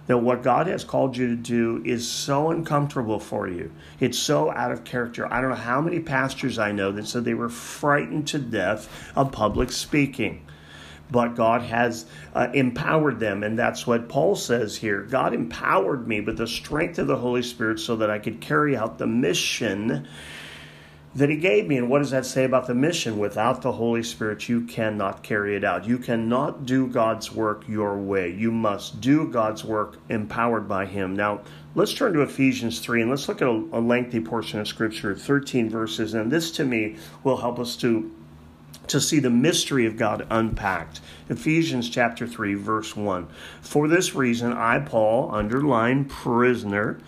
That 0.06 0.18
what 0.18 0.42
God 0.42 0.68
has 0.68 0.84
called 0.84 1.16
you 1.16 1.28
to 1.28 1.36
do 1.36 1.82
is 1.84 2.08
so 2.08 2.50
uncomfortable 2.50 3.18
for 3.18 3.48
you. 3.48 3.72
It's 3.98 4.18
so 4.18 4.52
out 4.52 4.70
of 4.70 4.84
character. 4.84 5.32
I 5.32 5.40
don't 5.40 5.50
know 5.50 5.56
how 5.56 5.80
many 5.80 5.98
pastors 6.00 6.58
I 6.58 6.72
know 6.72 6.92
that 6.92 7.08
said 7.08 7.24
they 7.24 7.34
were 7.34 7.48
frightened 7.48 8.28
to 8.28 8.38
death 8.38 8.88
of 9.16 9.32
public 9.32 9.72
speaking 9.72 10.46
but 11.10 11.36
God 11.36 11.62
has 11.62 12.06
uh, 12.34 12.48
empowered 12.52 13.20
them. 13.20 13.42
And 13.42 13.58
that's 13.58 13.86
what 13.86 14.08
Paul 14.08 14.36
says 14.36 14.76
here. 14.76 15.02
God 15.02 15.34
empowered 15.34 16.08
me 16.08 16.20
with 16.20 16.38
the 16.38 16.46
strength 16.46 16.98
of 16.98 17.06
the 17.06 17.16
Holy 17.16 17.42
Spirit 17.42 17.80
so 17.80 17.96
that 17.96 18.10
I 18.10 18.18
could 18.18 18.40
carry 18.40 18.76
out 18.76 18.98
the 18.98 19.06
mission 19.06 20.08
that 21.16 21.30
He 21.30 21.36
gave 21.36 21.66
me. 21.66 21.78
And 21.78 21.88
what 21.88 22.00
does 22.00 22.10
that 22.10 22.26
say 22.26 22.44
about 22.44 22.66
the 22.66 22.74
mission? 22.74 23.18
Without 23.18 23.62
the 23.62 23.72
Holy 23.72 24.02
Spirit, 24.02 24.48
you 24.48 24.62
cannot 24.62 25.22
carry 25.22 25.56
it 25.56 25.64
out. 25.64 25.86
You 25.86 25.98
cannot 25.98 26.66
do 26.66 26.86
God's 26.86 27.32
work 27.32 27.66
your 27.66 27.96
way. 27.96 28.30
You 28.30 28.52
must 28.52 29.00
do 29.00 29.26
God's 29.26 29.64
work 29.64 29.96
empowered 30.10 30.68
by 30.68 30.84
Him. 30.84 31.16
Now, 31.16 31.40
let's 31.74 31.94
turn 31.94 32.12
to 32.12 32.20
Ephesians 32.20 32.80
3 32.80 33.02
and 33.02 33.10
let's 33.10 33.28
look 33.28 33.40
at 33.40 33.48
a, 33.48 33.64
a 33.72 33.80
lengthy 33.80 34.20
portion 34.20 34.60
of 34.60 34.68
Scripture, 34.68 35.16
13 35.16 35.70
verses. 35.70 36.12
And 36.14 36.30
this 36.30 36.50
to 36.52 36.64
me 36.64 36.96
will 37.24 37.38
help 37.38 37.58
us 37.58 37.76
to 37.76 38.12
to 38.88 39.00
see 39.00 39.18
the 39.18 39.30
mystery 39.30 39.84
of 39.86 39.96
God 39.96 40.26
unpacked. 40.30 41.00
Ephesians 41.28 41.90
chapter 41.90 42.24
3, 42.24 42.54
verse 42.54 42.94
1. 42.94 43.26
For 43.60 43.88
this 43.88 44.14
reason, 44.14 44.52
I, 44.52 44.78
Paul, 44.78 45.34
underline 45.34 46.04
prisoner, 46.04 47.00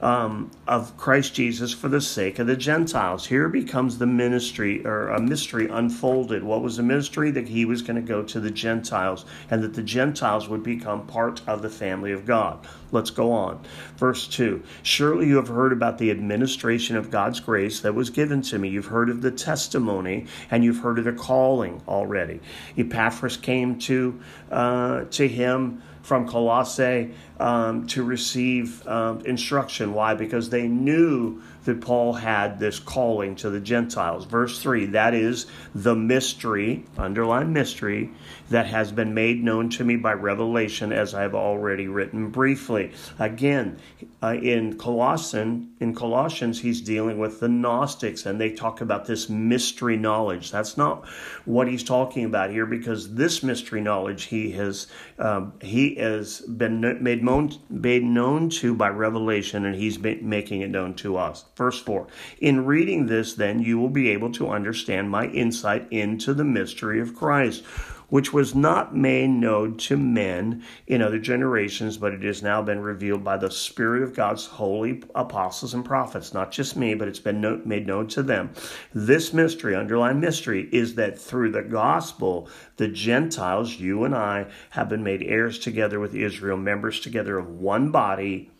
um, 0.00 0.50
of 0.66 0.96
Christ 0.96 1.34
Jesus 1.34 1.72
for 1.72 1.88
the 1.88 2.00
sake 2.00 2.38
of 2.38 2.46
the 2.46 2.56
Gentiles. 2.56 3.26
Here 3.26 3.48
becomes 3.48 3.98
the 3.98 4.06
ministry 4.06 4.84
or 4.84 5.08
a 5.08 5.20
mystery 5.20 5.68
unfolded. 5.68 6.42
What 6.42 6.62
was 6.62 6.76
the 6.76 6.82
ministry? 6.82 7.30
That 7.30 7.48
he 7.48 7.64
was 7.64 7.82
going 7.82 7.96
to 7.96 8.06
go 8.06 8.22
to 8.22 8.40
the 8.40 8.50
Gentiles 8.50 9.24
and 9.50 9.62
that 9.62 9.74
the 9.74 9.82
Gentiles 9.82 10.48
would 10.48 10.62
become 10.62 11.06
part 11.06 11.40
of 11.48 11.62
the 11.62 11.70
family 11.70 12.12
of 12.12 12.26
God. 12.26 12.66
Let's 12.92 13.10
go 13.10 13.32
on. 13.32 13.64
Verse 13.96 14.28
2 14.28 14.62
Surely 14.82 15.28
you 15.28 15.36
have 15.36 15.48
heard 15.48 15.72
about 15.72 15.98
the 15.98 16.10
administration 16.10 16.96
of 16.96 17.10
God's 17.10 17.40
grace 17.40 17.80
that 17.80 17.94
was 17.94 18.10
given 18.10 18.42
to 18.42 18.58
me. 18.58 18.68
You've 18.68 18.86
heard 18.86 19.08
of 19.08 19.22
the 19.22 19.30
testimony 19.30 20.26
and 20.50 20.62
you've 20.62 20.80
heard 20.80 20.98
of 20.98 21.04
the 21.06 21.12
calling 21.12 21.82
already. 21.88 22.40
Epaphras 22.76 23.36
came 23.36 23.78
to, 23.80 24.20
uh, 24.50 25.04
to 25.04 25.26
him 25.26 25.82
from 26.06 26.28
Colossae 26.28 27.10
um, 27.40 27.84
to 27.88 28.04
receive 28.04 28.86
um, 28.86 29.26
instruction. 29.26 29.92
Why? 29.92 30.14
Because 30.14 30.50
they 30.50 30.68
knew 30.68 31.42
that 31.66 31.80
Paul 31.80 32.14
had 32.14 32.58
this 32.58 32.80
calling 32.80 33.36
to 33.36 33.50
the 33.50 33.60
Gentiles. 33.60 34.24
Verse 34.24 34.60
3 34.62 34.86
that 34.86 35.14
is 35.14 35.46
the 35.74 35.94
mystery, 35.94 36.84
underline 36.96 37.52
mystery, 37.52 38.10
that 38.50 38.66
has 38.66 38.92
been 38.92 39.12
made 39.12 39.42
known 39.42 39.68
to 39.70 39.84
me 39.84 39.96
by 39.96 40.12
revelation, 40.12 40.92
as 40.92 41.14
I 41.14 41.22
have 41.22 41.34
already 41.34 41.88
written 41.88 42.30
briefly. 42.30 42.92
Again, 43.18 43.78
uh, 44.22 44.34
in 44.34 44.78
Colossian, 44.78 45.72
in 45.80 45.94
Colossians, 45.94 46.60
he's 46.60 46.80
dealing 46.80 47.18
with 47.18 47.40
the 47.40 47.48
Gnostics, 47.48 48.24
and 48.24 48.40
they 48.40 48.50
talk 48.50 48.80
about 48.80 49.06
this 49.06 49.28
mystery 49.28 49.96
knowledge. 49.96 50.50
That's 50.50 50.76
not 50.76 51.06
what 51.44 51.68
he's 51.68 51.82
talking 51.84 52.24
about 52.24 52.50
here, 52.50 52.66
because 52.66 53.14
this 53.14 53.42
mystery 53.42 53.80
knowledge 53.80 54.24
he 54.24 54.52
has 54.52 54.86
um, 55.18 55.54
he 55.60 55.96
has 55.96 56.40
been 56.40 56.80
made 57.02 57.24
known 57.24 57.52
made 57.68 58.04
known 58.04 58.48
to 58.50 58.74
by 58.74 58.88
revelation, 58.88 59.64
and 59.64 59.74
he's 59.74 59.98
making 59.98 60.60
it 60.60 60.70
known 60.70 60.94
to 60.94 61.16
us. 61.16 61.44
Verse 61.56 61.80
four. 61.80 62.06
In 62.38 62.66
reading 62.66 63.06
this, 63.06 63.34
then 63.34 63.60
you 63.60 63.78
will 63.78 63.90
be 63.90 64.10
able 64.10 64.30
to 64.32 64.50
understand 64.50 65.10
my 65.10 65.26
insight 65.28 65.88
into 65.90 66.34
the 66.34 66.44
mystery 66.44 67.00
of 67.00 67.14
Christ 67.14 67.64
which 68.08 68.32
was 68.32 68.54
not 68.54 68.94
made 68.94 69.28
known 69.28 69.76
to 69.76 69.96
men 69.96 70.62
in 70.86 71.02
other 71.02 71.18
generations, 71.18 71.96
but 71.96 72.12
it 72.12 72.22
has 72.22 72.42
now 72.42 72.62
been 72.62 72.80
revealed 72.80 73.24
by 73.24 73.36
the 73.36 73.50
Spirit 73.50 74.02
of 74.02 74.14
God's 74.14 74.46
holy 74.46 75.02
apostles 75.14 75.74
and 75.74 75.84
prophets. 75.84 76.32
Not 76.32 76.52
just 76.52 76.76
me, 76.76 76.94
but 76.94 77.08
it's 77.08 77.18
been 77.18 77.62
made 77.64 77.86
known 77.86 78.06
to 78.08 78.22
them. 78.22 78.50
This 78.94 79.32
mystery, 79.32 79.74
underlying 79.74 80.20
mystery, 80.20 80.68
is 80.72 80.94
that 80.94 81.18
through 81.18 81.50
the 81.50 81.62
gospel, 81.62 82.48
the 82.76 82.88
Gentiles, 82.88 83.74
you 83.74 84.04
and 84.04 84.14
I, 84.14 84.46
have 84.70 84.88
been 84.88 85.02
made 85.02 85.22
heirs 85.22 85.58
together 85.58 85.98
with 85.98 86.14
Israel, 86.14 86.56
members 86.56 87.00
together 87.00 87.38
of 87.38 87.48
one 87.48 87.90
body 87.90 88.50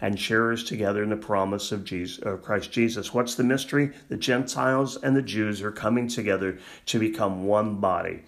and 0.00 0.18
sharers 0.18 0.64
together 0.64 1.02
in 1.02 1.10
the 1.10 1.16
promise 1.16 1.72
of 1.72 1.84
Jesus, 1.84 2.18
of 2.24 2.42
Christ 2.42 2.72
Jesus. 2.72 3.12
What's 3.12 3.34
the 3.34 3.44
mystery? 3.44 3.92
The 4.08 4.16
Gentiles 4.16 4.96
and 4.96 5.16
the 5.16 5.22
Jews 5.22 5.62
are 5.62 5.72
coming 5.72 6.08
together 6.08 6.58
to 6.86 6.98
become 6.98 7.46
one 7.46 7.76
body. 7.76 8.22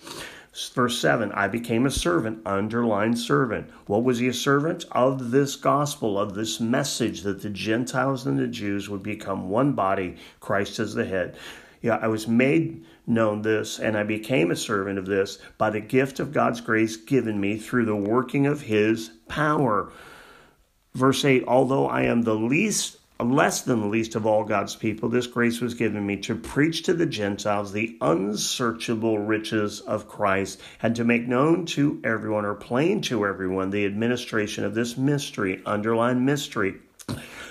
Verse 0.75 0.99
7 0.99 1.31
I 1.33 1.47
became 1.47 1.87
a 1.87 1.91
servant, 1.91 2.41
underline 2.45 3.15
servant. 3.15 3.71
What 3.87 4.03
was 4.03 4.19
he 4.19 4.29
a 4.29 4.33
servant? 4.33 4.87
Of 4.93 5.31
this 5.31 5.55
gospel, 5.55 6.19
of 6.19 6.35
this 6.35 6.59
message 6.59 7.23
that 7.23 7.43
the 7.43 7.51
Gentiles 7.51 8.27
and 8.27 8.39
the 8.39 8.49
Jews 8.49 8.89
would 8.89 9.03
become 9.03 9.51
one 9.51 9.73
body, 9.73 10.17
Christ 10.41 10.79
as 10.81 10.95
the 10.95 11.05
head. 11.05 11.37
Yeah, 11.81 11.99
I 12.03 12.09
was 12.09 12.27
made 12.27 12.85
known 13.07 13.43
this, 13.43 13.79
and 13.79 13.97
I 13.97 14.03
became 14.03 14.51
a 14.51 14.57
servant 14.57 14.99
of 14.99 15.07
this 15.07 15.39
by 15.59 15.71
the 15.71 15.81
gift 15.81 16.19
of 16.19 16.33
God's 16.33 16.61
grace 16.61 16.97
given 16.97 17.41
me 17.41 17.57
through 17.57 17.85
the 17.85 17.95
working 17.95 18.47
of 18.47 18.63
his 18.63 19.11
power. 19.29 19.93
Verse 20.99 21.25
8 21.25 21.45
Although 21.47 21.87
I 21.87 22.03
am 22.03 22.23
the 22.23 22.35
least 22.35 22.97
less 23.21 23.63
than 23.63 23.81
the 23.81 23.87
least 23.87 24.17
of 24.17 24.27
all 24.27 24.43
God's 24.43 24.75
people, 24.75 25.09
this 25.09 25.29
grace 25.29 25.61
was 25.61 25.75
given 25.75 26.05
me 26.05 26.17
to 26.19 26.35
preach 26.35 26.83
to 26.83 26.93
the 26.93 27.07
Gentiles 27.07 27.73
the 27.73 27.97
unsearchable 28.01 29.19
riches 29.21 29.81
of 29.81 30.09
Christ 30.09 30.61
and 30.83 30.97
to 30.97 31.05
make 31.05 31.29
known 31.29 31.67
to 31.67 32.01
everyone 32.03 32.45
or 32.45 32.55
plain 32.57 33.01
to 33.03 33.25
everyone 33.25 33.71
the 33.71 33.87
administration 33.87 34.65
of 34.65 34.75
this 34.75 34.97
mystery, 34.97 35.63
underlined 35.65 36.27
mystery, 36.27 36.75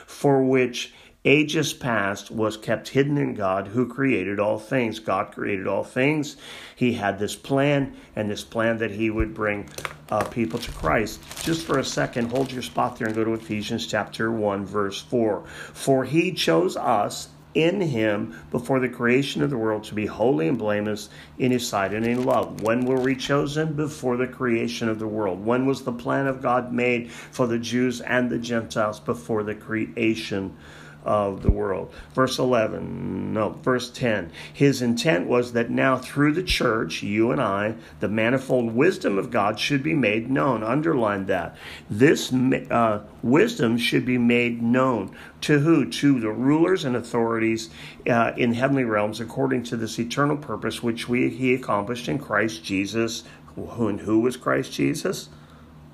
for 0.05 0.43
which 0.43 0.93
ages 1.27 1.73
past 1.73 2.31
was 2.31 2.55
kept 2.55 2.87
hidden 2.87 3.17
in 3.17 3.33
God 3.33 3.67
who 3.67 3.85
created 3.85 4.39
all 4.39 4.57
things. 4.57 4.99
God 4.99 5.33
created 5.33 5.67
all 5.67 5.83
things. 5.83 6.37
He 6.73 6.93
had 6.93 7.19
this 7.19 7.35
plan, 7.35 7.97
and 8.15 8.31
this 8.31 8.45
plan 8.45 8.77
that 8.77 8.91
He 8.91 9.09
would 9.09 9.33
bring 9.33 9.69
uh, 10.09 10.23
people 10.23 10.57
to 10.57 10.71
Christ. 10.71 11.19
Just 11.43 11.65
for 11.65 11.79
a 11.79 11.83
second, 11.83 12.31
hold 12.31 12.51
your 12.51 12.61
spot 12.61 12.97
there 12.97 13.07
and 13.07 13.15
go 13.15 13.25
to 13.25 13.33
Ephesians 13.33 13.85
chapter 13.85 14.31
1, 14.31 14.65
verse 14.65 15.01
4. 15.01 15.43
For 15.73 16.05
He 16.05 16.31
chose 16.31 16.77
us 16.77 17.27
in 17.53 17.81
him 17.81 18.39
before 18.51 18.79
the 18.79 18.87
creation 18.87 19.41
of 19.41 19.49
the 19.49 19.57
world 19.57 19.83
to 19.83 19.95
be 19.95 20.05
holy 20.05 20.47
and 20.47 20.59
blameless 20.59 21.09
in 21.39 21.51
his 21.51 21.67
sight 21.67 21.91
and 21.91 22.05
in 22.05 22.23
love. 22.23 22.61
When 22.61 22.85
were 22.85 22.99
we 22.99 23.15
chosen? 23.15 23.73
Before 23.73 24.15
the 24.15 24.27
creation 24.27 24.87
of 24.89 24.99
the 24.99 25.07
world. 25.07 25.43
When 25.43 25.65
was 25.65 25.81
the 25.81 25.91
plan 25.91 26.27
of 26.27 26.41
God 26.41 26.71
made 26.71 27.11
for 27.11 27.47
the 27.47 27.57
Jews 27.57 27.99
and 28.01 28.29
the 28.29 28.37
Gentiles? 28.37 28.99
Before 28.99 29.41
the 29.41 29.55
creation 29.55 30.55
of 31.03 31.41
the 31.41 31.51
world. 31.51 31.91
Verse 32.13 32.37
11, 32.37 33.33
no, 33.33 33.49
verse 33.49 33.89
10. 33.89 34.31
His 34.53 34.81
intent 34.81 35.27
was 35.27 35.53
that 35.53 35.69
now 35.69 35.97
through 35.97 36.33
the 36.33 36.43
church, 36.43 37.01
you 37.01 37.31
and 37.31 37.41
I, 37.41 37.75
the 37.99 38.09
manifold 38.09 38.73
wisdom 38.73 39.17
of 39.17 39.31
God 39.31 39.59
should 39.59 39.83
be 39.83 39.93
made 39.93 40.29
known. 40.29 40.63
Underline 40.63 41.25
that. 41.27 41.55
This 41.89 42.33
uh, 42.33 43.03
wisdom 43.23 43.77
should 43.77 44.05
be 44.05 44.17
made 44.17 44.61
known. 44.61 45.15
To 45.41 45.59
who? 45.59 45.89
To 45.89 46.19
the 46.19 46.31
rulers 46.31 46.83
and 46.83 46.95
authorities 46.95 47.69
uh, 48.09 48.33
in 48.35 48.53
heavenly 48.53 48.83
realms 48.83 49.19
according 49.19 49.63
to 49.63 49.77
this 49.77 49.99
eternal 49.99 50.37
purpose 50.37 50.83
which 50.83 51.07
we, 51.07 51.29
he 51.29 51.53
accomplished 51.53 52.07
in 52.07 52.19
Christ 52.19 52.63
Jesus. 52.63 53.23
Who, 53.55 53.87
and 53.87 54.01
who 54.01 54.19
was 54.19 54.37
Christ 54.37 54.71
Jesus? 54.71 55.29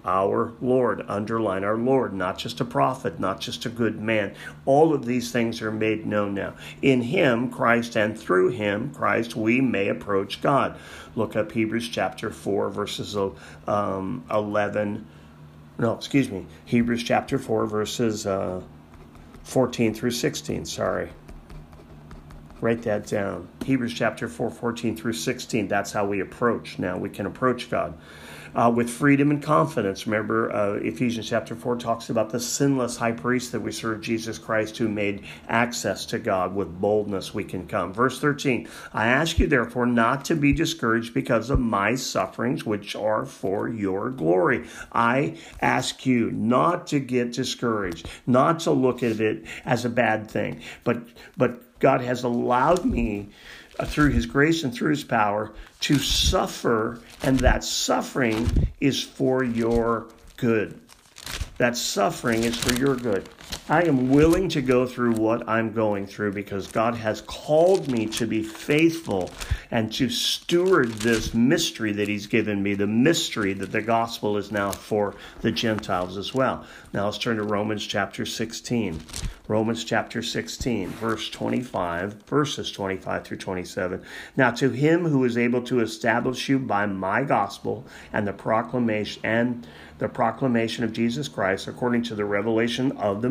Our 0.06 0.54
Lord. 0.62 1.04
Underline 1.08 1.64
our 1.64 1.78
Lord, 1.78 2.14
not 2.14 2.38
just 2.38 2.60
a 2.60 2.66
prophet, 2.66 3.20
not 3.20 3.40
just 3.40 3.66
a 3.66 3.70
good 3.70 4.00
man. 4.00 4.36
All 4.66 4.94
of 4.94 5.06
these 5.06 5.32
things 5.32 5.62
are 5.62 5.72
made 5.72 6.06
known 6.06 6.34
now. 6.34 6.54
In 6.82 7.02
Him, 7.02 7.50
Christ, 7.50 7.96
and 7.96 8.18
through 8.18 8.50
Him, 8.50 8.94
Christ, 8.94 9.36
we 9.36 9.62
may 9.62 9.88
approach 9.88 10.42
God. 10.42 10.78
Look 11.16 11.36
up 11.36 11.52
Hebrews 11.52 11.90
chapter 11.90 12.30
4, 12.30 12.70
verses 12.70 13.16
um, 13.68 14.24
11. 14.30 15.06
No, 15.78 15.94
excuse 15.94 16.30
me. 16.30 16.46
Hebrews 16.66 17.04
chapter 17.04 17.38
4, 17.38 17.66
verses 17.66 18.28
uh, 18.28 18.62
14 19.44 19.94
through 19.94 20.12
16. 20.12 20.66
Sorry. 20.66 21.10
Write 22.62 22.84
that 22.84 23.08
down. 23.08 23.50
Hebrews 23.66 23.94
chapter 23.94 24.30
4, 24.30 24.50
14 24.50 24.96
through 24.96 25.14
16. 25.14 25.68
That's 25.68 25.92
how 25.92 26.06
we 26.06 26.22
approach. 26.22 26.80
Now 26.80 26.98
we 26.98 27.10
can 27.10 27.26
approach 27.26 27.70
God 27.70 27.94
uh, 28.56 28.72
with 28.74 28.90
freedom 28.90 29.32
and 29.32 29.42
confidence. 29.42 30.06
Remember, 30.08 30.52
uh, 30.52 30.74
Ephesians 30.76 31.30
chapter 31.30 31.56
4 31.56 31.78
talks 31.78 32.10
about 32.10 32.30
the 32.30 32.40
sinless 32.40 32.98
high 32.98 33.12
priest 33.12 33.52
that 33.52 33.60
we 33.60 33.72
serve, 33.72 34.02
Jesus 34.02 34.38
Christ, 34.38 34.78
who 34.78 34.88
made 34.88 35.24
access 35.48 36.06
to 36.08 36.20
God 36.20 36.56
with 36.56 36.80
boldness 36.80 37.34
we 37.34 37.44
can 37.44 37.68
come. 37.68 37.94
Verse 37.94 38.20
13 38.20 38.68
I 38.94 39.08
ask 39.08 39.40
you, 39.40 39.48
therefore, 39.48 39.86
not 39.86 40.26
to 40.26 40.36
be 40.36 40.54
discouraged 40.54 41.14
because 41.14 41.50
of 41.50 41.60
my 41.60 41.96
sufferings, 41.96 42.66
which 42.66 42.96
are 42.96 43.26
for 43.26 43.68
your 43.68 44.10
glory. 44.10 44.66
I 44.92 45.38
ask 45.62 46.06
you 46.06 46.32
not 46.32 46.88
to 46.88 47.00
get 47.00 47.34
discouraged, 47.34 48.10
not 48.28 48.60
to 48.62 48.72
look 48.72 49.04
at 49.04 49.20
it 49.20 49.46
as 49.66 49.86
a 49.86 49.90
bad 49.90 50.30
thing, 50.30 50.62
but, 50.84 51.02
but 51.38 51.80
God 51.80 52.02
has 52.02 52.24
allowed 52.24 52.86
me 52.86 53.30
uh, 53.80 53.86
through 53.86 54.12
his 54.12 54.26
grace 54.26 54.64
and 54.64 54.74
through 54.74 54.92
his 54.92 55.04
power 55.04 55.52
to 55.84 56.00
suffer, 56.00 56.98
and 57.24 57.38
that 57.40 57.62
suffering 57.62 58.50
is 58.80 59.04
for 59.04 59.44
your 59.44 60.08
good. 60.38 60.80
That 61.58 61.76
suffering 61.76 62.44
is 62.44 62.56
for 62.58 62.74
your 62.74 62.96
good. 62.96 63.28
I 63.70 63.84
am 63.84 64.10
willing 64.10 64.50
to 64.50 64.62
go 64.62 64.86
through 64.86 65.14
what 65.14 65.48
I'm 65.48 65.72
going 65.72 66.06
through 66.06 66.34
because 66.34 66.68
God 66.68 66.96
has 66.96 67.22
called 67.22 67.90
me 67.90 68.08
to 68.08 68.28
be 68.28 68.44
faithful 68.44 69.32
and 69.72 69.92
to 69.94 70.10
steward 70.10 70.90
this 70.90 71.34
mystery 71.34 71.94
that 71.94 72.10
He's 72.10 72.28
given 72.28 72.62
me, 72.62 72.74
the 72.74 72.88
mystery 72.88 73.54
that 73.54 73.72
the 73.72 73.82
gospel 73.82 74.36
is 74.36 74.52
now 74.52 74.72
for 74.72 75.16
the 75.40 75.52
Gentiles 75.52 76.18
as 76.18 76.34
well. 76.34 76.66
Now 76.92 77.06
let's 77.06 77.18
turn 77.18 77.38
to 77.38 77.44
Romans 77.44 77.88
chapter 77.88 78.26
16. 78.26 79.00
Romans 79.48 79.84
chapter 79.84 80.22
16, 80.22 80.90
verse 80.90 81.30
25, 81.30 82.14
verses 82.24 82.72
25 82.72 83.26
through 83.26 83.38
27. 83.38 84.02
Now 84.38 84.52
to 84.52 84.70
him 84.70 85.06
who 85.06 85.24
is 85.26 85.38
able 85.38 85.62
to 85.64 85.82
establish 85.82 86.48
you 86.48 86.60
by 86.60 86.86
my 86.86 87.24
gospel 87.24 87.86
and 88.12 88.26
the 88.26 88.34
proclamation 88.34 89.22
and 89.26 89.68
the 90.04 90.10
proclamation 90.10 90.84
of 90.84 90.92
Jesus 90.92 91.30
Christ 91.30 91.66
according 91.66 92.04
to 92.04 92.14
the 92.14 92.26
revelation 92.26 92.92
of 92.98 93.22
the 93.22 93.30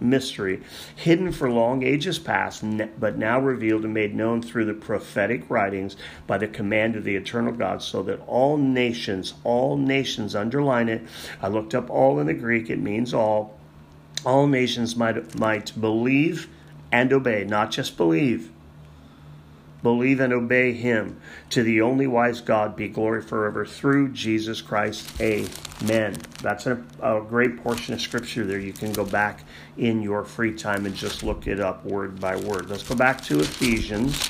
mystery, 0.00 0.62
hidden 0.96 1.30
for 1.30 1.50
long 1.50 1.82
ages 1.82 2.18
past, 2.18 2.64
but 2.98 3.18
now 3.18 3.38
revealed 3.38 3.84
and 3.84 3.92
made 3.92 4.14
known 4.14 4.40
through 4.40 4.64
the 4.64 4.72
prophetic 4.72 5.50
writings 5.50 5.98
by 6.26 6.38
the 6.38 6.48
command 6.48 6.96
of 6.96 7.04
the 7.04 7.14
eternal 7.14 7.52
God, 7.52 7.82
so 7.82 8.02
that 8.04 8.20
all 8.26 8.56
nations, 8.56 9.34
all 9.44 9.76
nations, 9.76 10.34
underline 10.34 10.88
it. 10.88 11.02
I 11.42 11.48
looked 11.48 11.74
up 11.74 11.90
all 11.90 12.18
in 12.18 12.26
the 12.26 12.32
Greek, 12.32 12.70
it 12.70 12.80
means 12.80 13.12
all 13.12 13.58
all 14.24 14.46
nations 14.46 14.96
might, 14.96 15.38
might 15.38 15.78
believe 15.78 16.48
and 16.90 17.12
obey, 17.12 17.44
not 17.44 17.70
just 17.70 17.98
believe. 17.98 18.50
Believe 19.84 20.18
and 20.18 20.32
obey 20.32 20.72
him. 20.72 21.20
To 21.50 21.62
the 21.62 21.82
only 21.82 22.06
wise 22.06 22.40
God 22.40 22.74
be 22.74 22.88
glory 22.88 23.20
forever 23.20 23.66
through 23.66 24.08
Jesus 24.08 24.62
Christ. 24.62 25.20
Amen. 25.20 26.16
That's 26.42 26.66
a, 26.66 26.82
a 27.02 27.20
great 27.20 27.62
portion 27.62 27.92
of 27.92 28.00
scripture 28.00 28.46
there. 28.46 28.58
You 28.58 28.72
can 28.72 28.94
go 28.94 29.04
back 29.04 29.44
in 29.76 30.00
your 30.00 30.24
free 30.24 30.54
time 30.54 30.86
and 30.86 30.94
just 30.94 31.22
look 31.22 31.46
it 31.46 31.60
up 31.60 31.84
word 31.84 32.18
by 32.18 32.34
word. 32.34 32.70
Let's 32.70 32.82
go 32.82 32.94
back 32.94 33.22
to 33.24 33.40
Ephesians. 33.40 34.26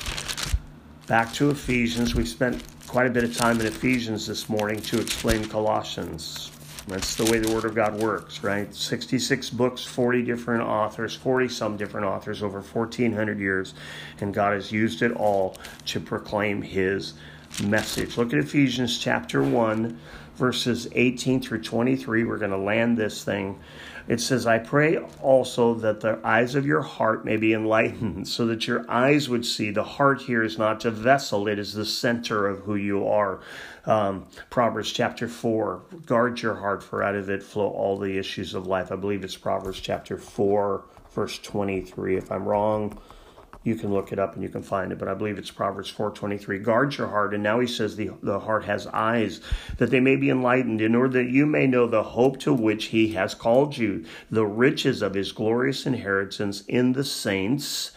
Back 1.07 1.31
to 1.35 1.49
Ephesians. 1.51 2.15
We've 2.15 2.27
spent 2.27 2.61
quite 2.85 3.07
a 3.07 3.09
bit 3.09 3.23
of 3.23 3.35
time 3.35 3.61
in 3.61 3.65
Ephesians 3.65 4.27
this 4.27 4.49
morning 4.49 4.81
to 4.81 4.99
explain 4.99 5.45
Colossians. 5.45 6.51
That's 6.87 7.15
the 7.15 7.25
way 7.25 7.39
the 7.39 7.51
Word 7.51 7.65
of 7.65 7.73
God 7.73 7.99
works, 7.99 8.43
right? 8.43 8.73
66 8.73 9.49
books, 9.49 9.83
40 9.83 10.21
different 10.21 10.63
authors, 10.63 11.15
40 11.15 11.49
some 11.49 11.77
different 11.77 12.05
authors 12.05 12.43
over 12.43 12.61
1,400 12.61 13.39
years, 13.39 13.73
and 14.21 14.31
God 14.31 14.53
has 14.53 14.71
used 14.71 15.01
it 15.01 15.11
all 15.13 15.57
to 15.87 15.99
proclaim 15.99 16.61
His 16.61 17.13
message. 17.63 18.17
Look 18.17 18.33
at 18.33 18.39
Ephesians 18.39 18.99
chapter 18.99 19.41
1, 19.41 19.99
verses 20.35 20.87
18 20.91 21.41
through 21.41 21.63
23. 21.63 22.23
We're 22.23 22.37
going 22.37 22.51
to 22.51 22.57
land 22.57 22.97
this 22.97 23.23
thing. 23.23 23.59
It 24.07 24.21
says, 24.21 24.45
I 24.45 24.59
pray 24.59 24.97
also 25.21 25.73
that 25.75 26.01
the 26.01 26.19
eyes 26.23 26.53
of 26.53 26.65
your 26.65 26.83
heart 26.83 27.25
may 27.25 27.37
be 27.37 27.53
enlightened, 27.53 28.27
so 28.27 28.45
that 28.45 28.67
your 28.67 28.89
eyes 28.89 29.27
would 29.29 29.45
see. 29.45 29.71
The 29.71 29.83
heart 29.83 30.21
here 30.21 30.43
is 30.43 30.57
not 30.57 30.85
a 30.85 30.91
vessel, 30.91 31.47
it 31.47 31.57
is 31.57 31.73
the 31.73 31.85
center 31.85 32.47
of 32.47 32.59
who 32.59 32.75
you 32.75 33.07
are. 33.07 33.39
Um, 33.85 34.27
Proverbs 34.49 34.91
chapter 34.91 35.27
4, 35.27 35.81
guard 36.05 36.41
your 36.41 36.55
heart, 36.55 36.83
for 36.83 37.01
out 37.01 37.15
of 37.15 37.29
it 37.29 37.41
flow 37.41 37.67
all 37.67 37.97
the 37.97 38.17
issues 38.17 38.53
of 38.53 38.67
life. 38.67 38.91
I 38.91 38.95
believe 38.95 39.23
it's 39.23 39.37
Proverbs 39.37 39.79
chapter 39.79 40.17
4, 40.17 40.83
verse 41.11 41.39
23. 41.39 42.17
If 42.17 42.31
I'm 42.31 42.45
wrong, 42.45 42.99
you 43.65 43.75
can 43.75 43.93
look 43.93 44.13
it 44.13 44.19
up 44.19 44.35
and 44.35 44.43
you 44.43 44.49
can 44.49 44.63
find 44.63 44.93
it 44.93 44.97
but 44.97 45.09
i 45.09 45.13
believe 45.13 45.37
it's 45.37 45.51
proverbs 45.51 45.91
4.23 45.91 46.63
guard 46.63 46.97
your 46.97 47.07
heart. 47.07 47.33
And 47.33 47.43
now 47.43 47.59
he 47.59 47.67
says 47.67 47.95
the, 47.95 48.11
the 48.21 48.39
heart 48.39 48.65
has 48.65 48.87
eyes 48.87 49.41
that 49.77 49.91
they 49.91 49.99
may 49.99 50.15
be 50.15 50.29
enlightened 50.29 50.81
in 50.81 50.95
order 50.95 51.23
that 51.23 51.31
you 51.31 51.45
may 51.45 51.67
know 51.67 51.87
the 51.87 52.03
hope 52.03 52.39
to 52.39 52.53
which 52.53 52.85
he 52.85 53.13
has 53.13 53.33
called 53.33 53.77
you 53.77 54.05
the 54.29 54.45
riches 54.45 55.01
of 55.01 55.13
his 55.13 55.31
glorious 55.31 55.85
inheritance 55.85 56.61
in 56.67 56.93
the 56.93 57.03
saints. 57.03 57.91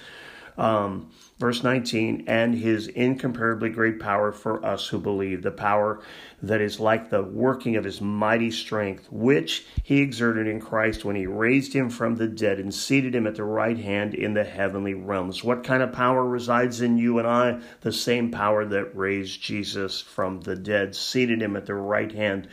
Um, 0.57 1.11
verse 1.39 1.63
19, 1.63 2.25
and 2.27 2.55
his 2.55 2.89
incomparably 2.89 3.71
great 3.71 4.01
power 4.01 4.33
for 4.33 4.65
us 4.65 4.89
who 4.89 4.99
believe, 4.99 5.43
the 5.43 5.51
power 5.51 6.01
that 6.43 6.61
is 6.61 6.81
like 6.81 7.11
the 7.11 7.23
working 7.23 7.77
of 7.77 7.85
his 7.85 8.01
mighty 8.01 8.51
strength, 8.51 9.07
which 9.11 9.65
he 9.85 10.01
exerted 10.01 10.47
in 10.49 10.61
Christ 10.61 11.05
when 11.05 11.15
he 11.15 11.27
raised 11.27 11.73
him 11.73 11.91
from 11.91 12.17
the 12.17 12.27
dead 12.27 12.59
and 12.59 12.75
seated 12.75 13.15
him 13.15 13.27
at 13.27 13.37
the 13.37 13.45
right 13.45 13.79
hand 13.79 14.15
in 14.15 14.35
the 14.35 14.45
heavenly 14.45 14.95
realms. 14.95 15.45
What 15.45 15.65
kind 15.65 15.83
of 15.83 15.93
power 15.93 16.25
resides 16.25 16.81
in 16.81 16.99
you 16.99 17.19
and 17.19 17.29
I? 17.29 17.61
The 17.83 17.93
same 17.93 18.31
power 18.31 18.65
that 18.65 18.97
raised 18.97 19.41
Jesus 19.41 20.01
from 20.01 20.41
the 20.41 20.57
dead, 20.57 20.97
seated 20.97 21.41
him 21.41 21.57
at 21.57 21.67
the 21.67 21.75
right 21.75 22.11
hand 22.11 22.49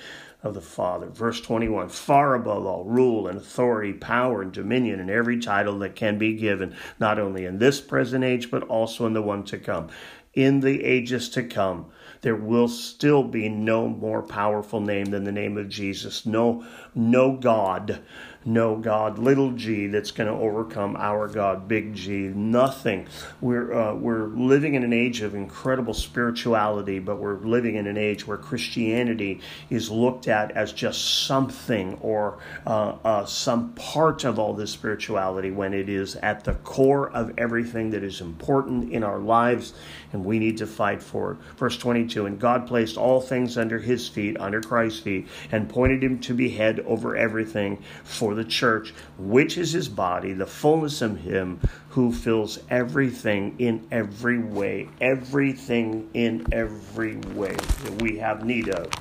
of 0.45 0.53
the 0.53 0.61
Father. 0.61 1.07
Verse 1.07 1.41
21 1.41 1.89
Far 1.89 2.35
above 2.35 2.65
all 2.65 2.85
rule 2.85 3.27
and 3.27 3.37
authority, 3.39 3.91
power 3.91 4.41
and 4.43 4.51
dominion, 4.51 4.99
and 4.99 5.09
every 5.09 5.39
title 5.39 5.79
that 5.79 5.95
can 5.95 6.17
be 6.17 6.35
given, 6.35 6.75
not 6.99 7.17
only 7.17 7.45
in 7.45 7.57
this 7.57 7.81
present 7.81 8.23
age, 8.23 8.51
but 8.51 8.63
also 8.63 9.07
in 9.07 9.13
the 9.13 9.21
one 9.21 9.43
to 9.45 9.57
come. 9.57 9.89
In 10.35 10.59
the 10.59 10.83
ages 10.83 11.29
to 11.29 11.43
come, 11.43 11.87
there 12.21 12.35
will 12.35 12.67
still 12.67 13.23
be 13.23 13.49
no 13.49 13.87
more 13.87 14.21
powerful 14.21 14.81
name 14.81 15.05
than 15.05 15.23
the 15.23 15.31
name 15.31 15.57
of 15.57 15.69
Jesus. 15.69 16.25
No, 16.25 16.65
no 16.93 17.37
God 17.37 18.01
no 18.45 18.75
God, 18.75 19.17
little 19.17 19.51
g, 19.53 19.87
that's 19.87 20.11
going 20.11 20.27
to 20.27 20.39
overcome 20.39 20.95
our 20.95 21.27
God, 21.27 21.67
big 21.67 21.95
G. 21.95 22.27
Nothing. 22.27 23.07
We're, 23.41 23.73
uh, 23.73 23.95
we're 23.95 24.27
living 24.27 24.75
in 24.75 24.83
an 24.83 24.93
age 24.93 25.21
of 25.21 25.33
incredible 25.33 25.95
spirituality, 25.95 26.99
but 26.99 27.17
we're 27.17 27.37
living 27.37 27.75
in 27.75 27.87
an 27.87 27.97
age 27.97 28.27
where 28.27 28.37
Christianity 28.37 29.41
is 29.71 29.89
looked 29.89 30.27
at 30.27 30.51
as 30.51 30.71
just 30.73 31.25
something 31.25 31.97
or 32.01 32.37
uh, 32.67 32.95
uh, 33.03 33.25
some 33.25 33.73
part 33.73 34.23
of 34.23 34.37
all 34.37 34.53
this 34.53 34.69
spirituality 34.69 35.49
when 35.49 35.73
it 35.73 35.89
is 35.89 36.15
at 36.17 36.43
the 36.43 36.53
core 36.53 37.09
of 37.11 37.33
everything 37.39 37.89
that 37.89 38.03
is 38.03 38.21
important 38.21 38.91
in 38.91 39.03
our 39.03 39.19
lives, 39.19 39.73
and 40.13 40.23
we 40.23 40.37
need 40.37 40.57
to 40.57 40.67
fight 40.67 41.01
for 41.01 41.31
it. 41.31 41.37
Verse 41.57 41.77
22 41.77 42.27
And 42.27 42.39
God 42.39 42.67
placed 42.67 42.95
all 42.95 43.21
things 43.21 43.57
under 43.57 43.79
his 43.79 44.07
feet, 44.07 44.37
under 44.39 44.61
Christ's 44.61 44.99
feet, 44.99 45.27
and 45.51 45.67
pointed 45.67 46.03
him 46.03 46.19
to 46.19 46.35
be 46.35 46.49
head 46.49 46.79
over 46.81 47.17
everything 47.17 47.81
for 48.03 48.34
the 48.35 48.45
church, 48.45 48.93
which 49.17 49.57
is 49.57 49.71
his 49.71 49.87
body, 49.89 50.33
the 50.33 50.45
fullness 50.45 51.01
of 51.01 51.19
him 51.19 51.59
who 51.89 52.11
fills 52.11 52.59
everything 52.69 53.55
in 53.59 53.87
every 53.91 54.37
way, 54.37 54.89
everything 55.01 56.09
in 56.13 56.45
every 56.51 57.17
way 57.17 57.55
that 57.55 58.01
we 58.01 58.17
have 58.17 58.45
need 58.45 58.69
of 58.69 58.91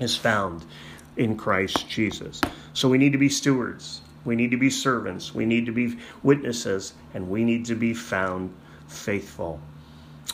is 0.00 0.16
found 0.16 0.64
in 1.16 1.36
Christ 1.36 1.88
Jesus. 1.88 2.40
So 2.72 2.88
we 2.88 2.98
need 2.98 3.12
to 3.12 3.18
be 3.18 3.28
stewards, 3.28 4.00
we 4.24 4.36
need 4.36 4.50
to 4.50 4.56
be 4.56 4.70
servants, 4.70 5.34
we 5.34 5.46
need 5.46 5.66
to 5.66 5.72
be 5.72 5.98
witnesses, 6.22 6.94
and 7.14 7.28
we 7.28 7.44
need 7.44 7.64
to 7.66 7.74
be 7.74 7.94
found 7.94 8.54
faithful. 8.88 9.60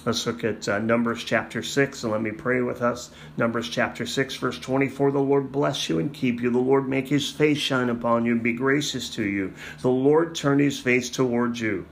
Let's 0.07 0.25
look 0.25 0.45
at 0.45 0.69
uh, 0.69 0.79
Numbers 0.79 1.25
chapter 1.25 1.65
6 1.65 2.05
and 2.05 2.13
let 2.13 2.23
me 2.23 2.31
pray 2.31 2.61
with 2.61 2.81
us. 2.81 3.11
Numbers 3.37 3.69
chapter 3.69 4.07
6, 4.07 4.37
verse 4.37 4.57
24 4.61 5.11
The 5.11 5.19
Lord 5.19 5.51
bless 5.51 5.89
you 5.89 5.99
and 5.99 6.15
keep 6.15 6.41
you. 6.41 6.49
The 6.49 6.59
Lord 6.59 6.89
make 6.89 7.09
his 7.09 7.29
face 7.29 7.59
shine 7.59 7.91
upon 7.91 8.25
you 8.25 8.33
and 8.33 8.43
be 8.43 8.53
gracious 8.53 9.11
to 9.17 9.25
you. 9.25 9.53
The 9.83 9.91
Lord 9.91 10.37
turn 10.37 10.61
his 10.61 10.79
face 10.79 11.11
towards 11.11 11.61
you 11.61 11.87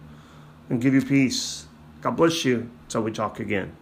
and 0.70 0.81
give 0.81 0.94
you 0.94 1.03
peace. 1.03 1.66
God 2.03 2.16
bless 2.16 2.44
you 2.44 2.70
until 2.85 3.03
we 3.03 3.11
talk 3.11 3.40
again. 3.40 3.72